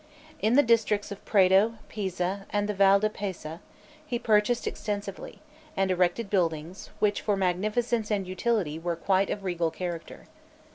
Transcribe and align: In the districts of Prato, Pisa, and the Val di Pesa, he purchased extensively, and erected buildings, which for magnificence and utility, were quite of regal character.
In 0.39 0.55
the 0.55 0.63
districts 0.63 1.11
of 1.11 1.23
Prato, 1.25 1.75
Pisa, 1.87 2.47
and 2.49 2.67
the 2.67 2.73
Val 2.73 2.99
di 2.99 3.07
Pesa, 3.07 3.59
he 4.03 4.17
purchased 4.17 4.65
extensively, 4.65 5.41
and 5.77 5.91
erected 5.91 6.27
buildings, 6.27 6.89
which 6.97 7.21
for 7.21 7.37
magnificence 7.37 8.09
and 8.09 8.27
utility, 8.27 8.79
were 8.79 8.95
quite 8.95 9.29
of 9.29 9.43
regal 9.43 9.69
character. 9.69 10.25